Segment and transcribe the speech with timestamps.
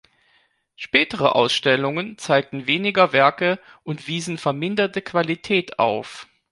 [0.77, 6.25] Spätere Ausstellungen zeigten weniger Werke und wiesen verminderte Qualität auf.